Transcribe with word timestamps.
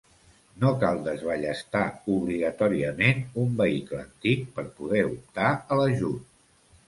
No 0.61 0.69
cal 0.83 1.01
desballestar 1.07 1.83
obligatòriament 2.13 3.21
un 3.43 3.53
vehicle 3.61 4.01
antic 4.05 4.49
per 4.55 4.67
poder 4.79 5.05
optar 5.13 5.53
a 5.53 5.79
l'ajut. 5.81 6.33